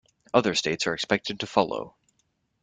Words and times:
Other 0.33 0.55
states 0.55 0.87
are 0.87 0.95
expected 0.95 1.41
to 1.41 1.45
follow. 1.45 1.93